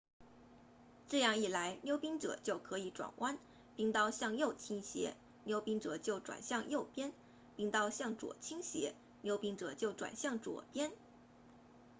[1.09, 3.37] 这样一来溜冰者就可以转弯
[3.75, 5.13] 冰刀向右倾斜
[5.45, 7.13] 溜冰者就转向右边
[7.55, 10.91] 冰刀向左倾斜溜冰者就转向左边